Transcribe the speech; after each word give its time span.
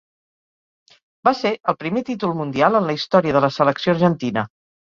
Va 1.29 1.33
ser 1.41 1.51
el 1.73 1.77
primer 1.83 2.03
títol 2.09 2.35
mundial 2.41 2.81
en 2.81 2.89
la 2.89 2.99
història 2.99 3.39
de 3.39 3.45
la 3.49 3.53
selecció 3.61 3.97
argentina. 3.97 4.49